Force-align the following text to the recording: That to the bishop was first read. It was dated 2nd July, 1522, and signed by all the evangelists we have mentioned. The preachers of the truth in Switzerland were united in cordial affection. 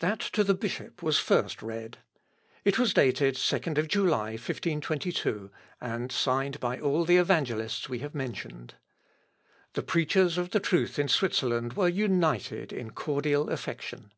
That 0.00 0.18
to 0.32 0.42
the 0.42 0.54
bishop 0.54 1.04
was 1.04 1.20
first 1.20 1.62
read. 1.62 1.98
It 2.64 2.80
was 2.80 2.92
dated 2.92 3.36
2nd 3.36 3.86
July, 3.86 4.30
1522, 4.30 5.52
and 5.80 6.10
signed 6.10 6.58
by 6.58 6.80
all 6.80 7.04
the 7.04 7.16
evangelists 7.16 7.88
we 7.88 8.00
have 8.00 8.12
mentioned. 8.12 8.74
The 9.74 9.84
preachers 9.84 10.36
of 10.36 10.50
the 10.50 10.58
truth 10.58 10.98
in 10.98 11.06
Switzerland 11.06 11.74
were 11.74 11.86
united 11.88 12.72
in 12.72 12.90
cordial 12.90 13.50
affection. 13.50 14.10